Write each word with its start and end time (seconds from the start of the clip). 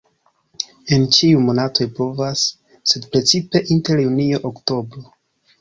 En 0.95 1.03
ĉiuj 1.17 1.43
monatoj 1.49 1.87
pluvas, 1.99 2.45
sed 2.93 3.07
precipe 3.13 3.63
inter 3.77 4.03
junio-oktobro. 4.07 5.07